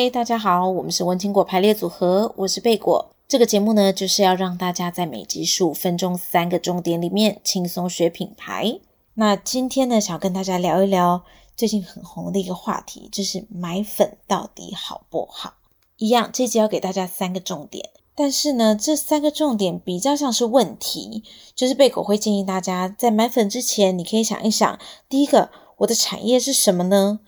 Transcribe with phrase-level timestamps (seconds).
[0.00, 3.10] 嗨，大家好，我们是文青果排列组合，我是贝果。
[3.26, 8.78] 这个节目呢，就是要让大家在每集十五分钟三个重点里面轻松学品牌。
[9.14, 11.24] 那今天呢，想要跟大家聊一聊
[11.56, 15.54] 最近很红的一个话题，就是买粉到底好不好？
[15.96, 21.24] 一样，这集要给大家三个重点，但是呢，这三个重点比较像是问题，
[21.56, 27.18] 就是贝果会建议大家在买粉之前，你可以想一想，第一个，我的产业是什么呢？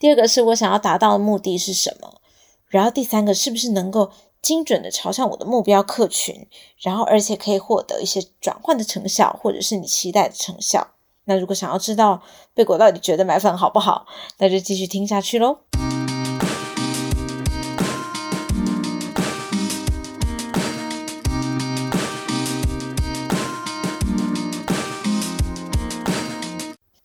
[0.00, 2.20] 第二个是我想要达到的目的是什么？
[2.68, 10.88] 然后第三个是不是能够精准的朝向我的目标客群，然后而且可以获得一些转换的成效，或者是你期待的成效？
[11.24, 12.22] 那如果想要知道
[12.54, 14.06] 贝果到底觉得买粉好不好，
[14.38, 15.58] 那就继续听下去喽。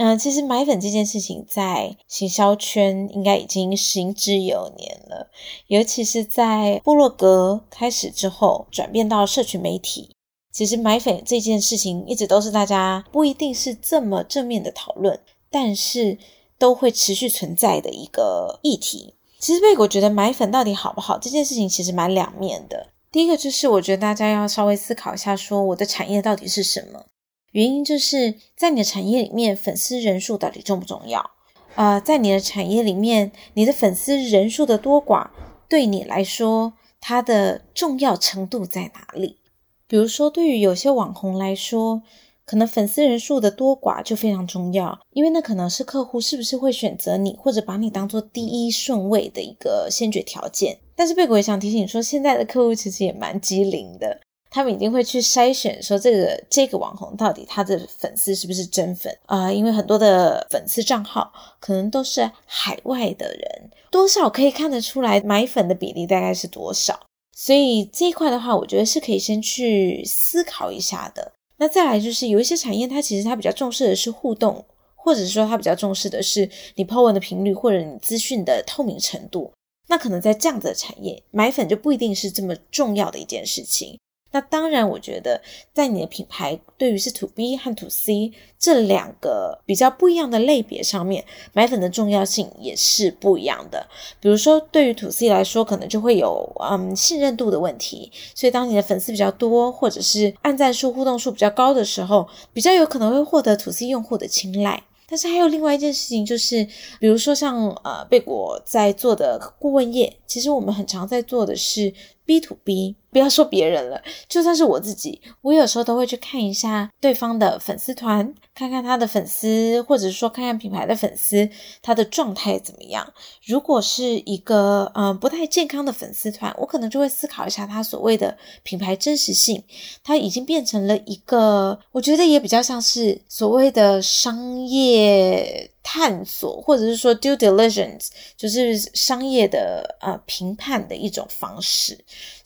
[0.00, 5.28] 嗯，其实买粉这件事情在行销圈应该已经行之有年了，
[5.66, 10.14] 尤其是在部落格开始之后，转变到社群媒体，
[10.52, 15.18] 其实买粉这件事情一直都是大家不一定是这么正面的讨论，
[15.50, 16.16] 但是
[16.58, 19.14] 都会持续存在的一个议题。
[19.40, 22.90] 其实贝果觉得买粉到底好不好这件事情其实蛮两面的。
[23.10, 27.06] 第一个就是我觉得大家要稍微思考一下，说我的产业到底是什么。
[27.52, 31.30] 原因就是在你的产业里面，粉丝人数到底重不重要？
[31.76, 35.28] 呃，在你的产业里面，你的粉丝人数的多寡，
[35.68, 39.38] 对你来说，它的重要程度在哪里？
[39.86, 42.02] 比如说，对于有些网红来说，
[42.44, 50.78] 可能粉丝人数的多寡就非常重要，因为那可能是客户是不是会选择你，或者把你当做第一顺位的一个先决条件。
[50.96, 54.20] 但是贝果也想提醒说，现在的客户其实也蛮机灵的。
[54.50, 59.52] 他们一定会去筛选，说这个这个网红到底他的粉丝是不是真粉啊？
[59.52, 66.98] 因为很多的粉丝账号可能都是海外的人，多少可以看得出来买粉的比例大概是多少。
[67.36, 71.32] 所以这一块的话，我觉得是可以先去思考一下的。
[71.58, 74.64] 那再来就是有一些产业，它其实它比较重视的是互动，
[74.96, 79.52] 或者说它比较重视的是你 po 文的频率或者你资讯的透明程度。
[79.88, 83.98] 那可能在这样子的产业，买粉就不一定是这么重要的一件事情。
[84.30, 85.40] 那当然，我觉得
[85.72, 91.24] 在你的品牌对于是 To B 和 To C 这两个比较不一样的类别上面，
[91.54, 93.86] 买粉的重要性也是不一样的。
[94.20, 104.82] 比如说，对于 To C 来说，可能就会有嗯信任度的问题，所以当你的粉丝比较多，或者是按赞数、互动数比较高的时候，比较有可能会获得 To C 用户的青睐。
[105.10, 106.62] 但是还有另外一件事情，就是
[107.00, 111.94] 比如说像呃贝果在做的顾问业，其实我们很常在做的是
[112.26, 112.94] B to B。
[113.10, 121.48] 不要说别人了，就算是我自己，我有时候都会去看一下对方的粉丝团，看看他的粉丝，或者是说看看品牌的粉丝，
[121.82, 123.12] 他的状态怎么样。
[123.44, 129.62] 如果是一个嗯、不太健康的粉丝团，我可能就会思考一下他所谓的品牌真实性，
[130.04, 135.70] 他已经变成了一个，我觉得也比较像是所谓的商业。
[135.90, 141.98] 探索，或者是说 due diligence，就是商业的呃评判的一种方式。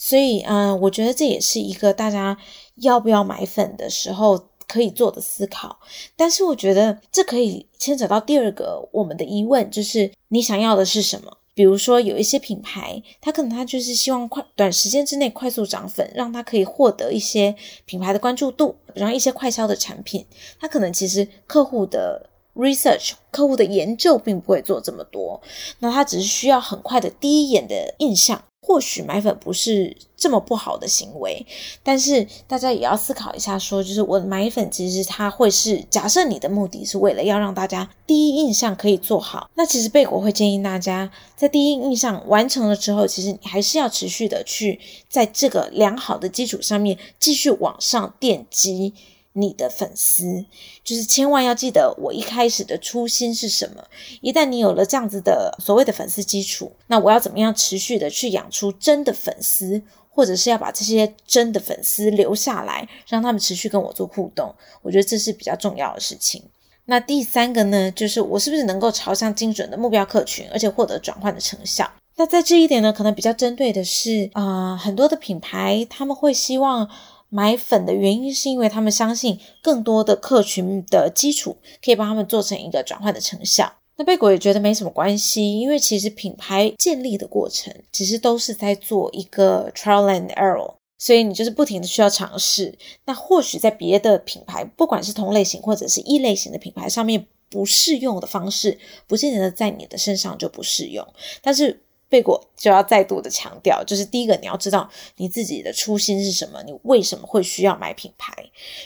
[0.05, 2.37] 所以，嗯、我觉得这也是一个大家
[2.75, 5.79] 要不要买粉的时候可以做的思考。
[6.17, 11.39] 但是，我觉得这可以牵扯到第二个我们的疑问，就是你想要的是什么？
[11.55, 20.27] 比如说，有一些品牌，它可能它就是希望快短时间之内快速涨粉，让它可以获得一些品牌的关注度，然后一些快销的产品，
[20.59, 22.29] 它可能其实客户的。
[22.55, 25.41] Research 客户的研究并不会做这么多，
[25.79, 28.45] 那他只是需要很快的第一眼的印象。
[28.65, 31.45] 或许买粉不是这么不好的行为，
[31.83, 44.79] 但是大家也要思考一下说，就是我买粉其实它会是假设你的目的是为了要让大家第一印象可以做好，那其实贝果会建议大家在第一印象完成了之后，其实你还是要持续的去
[45.09, 48.95] 在这个良好的基础上面继续往上奠基。
[49.35, 50.45] 你的粉丝
[50.85, 53.83] 就是千万要记得，我一开始的初心是什么。
[54.21, 59.81] 一旦你有了这样子的所谓的粉丝基础，那我要怎么样持续的去养出真的粉丝，
[60.11, 64.55] 或者是要把这些真的粉丝留下来，让他们持续跟我做互动。
[64.83, 66.43] 我觉得这是比较重要的事情。
[66.85, 71.91] 那第三个呢，就是我是不是能够朝向精准的目标客群，而且获得转换的成效？
[72.17, 76.91] 那在这一点呢，可能比较针对的是啊、很多的品牌他们会希望。
[77.35, 83.73] 买粉的原因是因为他们相信更多的客群的基础可以帮他们做成一个转换的成效。
[83.97, 92.77] 那贝果也觉得没什么关系，因为其实品牌建立的过程其实都是在做一个 trial and error，所以你就是不停的需要尝试。
[93.07, 101.07] 那或许在别的品牌，不管是同类型或者是异类型的品牌上面不适用的方式，不见得在你的身上就不适用。
[101.41, 104.87] 但是贝果就要再度的强调，就是第一个，你要知道
[105.17, 108.31] 你自己的初心是什么，你为什么会需要买品牌，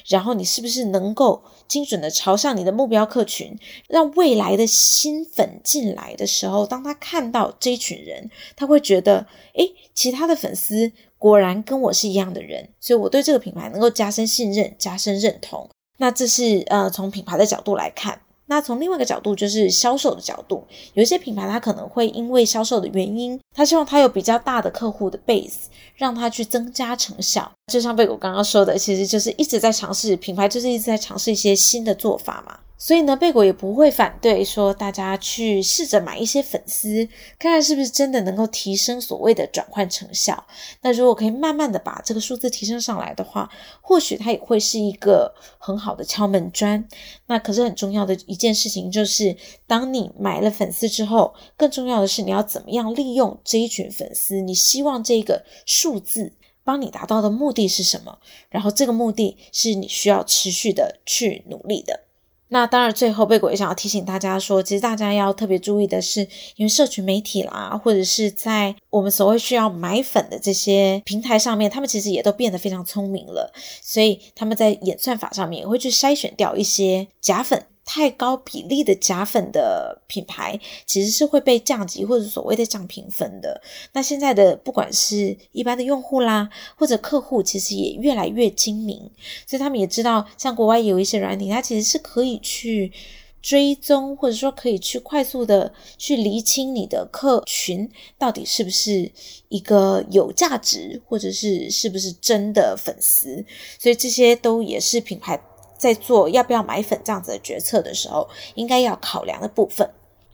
[0.07, 3.59] 然后你是不是能够精准的朝向你的目标客群，
[3.89, 15.69] 让未来的新粉进来的时候，当他看到这一群人，他会觉得，诶，其他的粉丝果然跟我是一样的人，所以我对这个品牌能够加深信任、加深认同。
[15.99, 18.21] 那这是呃，从品牌的角度来看。
[18.49, 20.65] 那从另外一个角度，就是销售的角度，
[20.95, 25.65] 有一些品牌它可能会因为销售的原因，它希望它有比较大的客户的 base，
[25.97, 27.51] 让它去增加成效。
[27.73, 32.59] 就像贝果刚刚说的，其实就是一直在尝试，品牌就是一直在尝试一些新的做法嘛。
[32.79, 37.09] 所以呢，贝果也不会反对说大家去试着买一些粉丝，
[37.39, 40.47] 看看是不是真的能够提升所谓的转换成效。
[40.83, 43.51] 那如果可以慢慢的把这个数字提升上来的话，
[43.81, 46.87] 或许它也会是一个很好的敲门砖。
[47.27, 49.35] 那可是很重要的一件事情就是，
[49.67, 54.41] 当你买了粉丝之后，更重要的是你要怎么样利用这一群粉丝？
[54.41, 58.19] 你希望这个数字帮你达到的目的是什么？
[58.51, 62.06] 然后这个目的是你需要持续的去努力的。
[62.49, 66.21] 那当然，最后贝果也想要提醒大家说，其实大家要特别注意的是，
[66.55, 73.53] 因为社群媒体啦，或者是在我们所谓需要买粉的这些平台上面，他们其实也都变得非常聪明了，
[73.83, 77.67] 所以他们在演算法上面也会去筛选掉一些假粉。
[77.87, 83.63] 太高比例的假粉的品牌，其实是会被降级或者所谓的降评分的。
[83.93, 88.99] 那现在的不管是一般的用户啦，或者客户，其实也越来越精明，
[89.47, 92.93] 所以他们也知道，像国外有一些软体，它其实是可以去
[93.41, 97.89] 追踪，或者说可以去快速的去厘清你的客群
[98.19, 99.09] 到底是不是
[99.49, 103.45] 一个有价值，或者是是不是真的粉丝。
[103.79, 105.41] 所以这些都也是品牌。
[105.79, 109.89] 在做要不要买粉这样子的决策的时候，应该要考量的部分。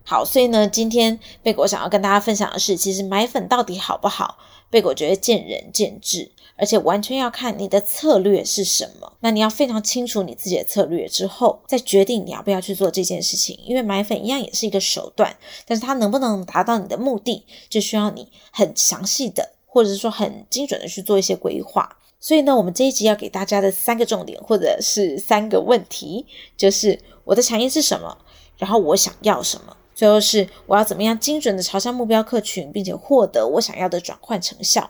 [0.05, 4.39] 好，所以呢，今天贝果想要跟大家分享的是，其实买粉到底好不好？
[4.69, 9.13] 贝果觉得见仁见智，而且完全要看你的策略是什么。
[9.21, 13.57] 那你要非常清楚你自己的策略之后，再决定你要不要去做这件事情。
[13.65, 15.37] 因为买粉一样也是一个手段，
[15.67, 21.97] 但是它能不能达到你的目的，就需要你很详细的，或者是说很精准的去做一些规划。
[22.25, 26.25] 所以呢，我们这一集要给大家的三个重点，或者是三个问题，
[26.57, 28.17] 就是我的产业是什么，
[28.59, 34.89] 然后我想要什么，最后是我要怎么样精准的朝向目标客群，并且获得我想要的转换成效。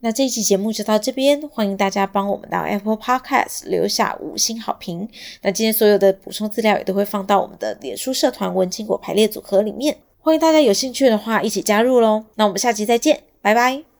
[0.00, 5.08] 那这一期节目就到这边，欢迎大家帮我们到 Apple Podcast 留下五星好评。
[5.40, 12.24] 那今天所有的补充资料也都会放到我们的脸书社团文青果排列组合里面，欢迎大家有兴趣的话一起加入喽。
[12.34, 13.93] 那我们下期再见，拜拜。